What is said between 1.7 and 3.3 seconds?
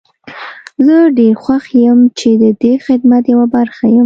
يم چې ددې خدمت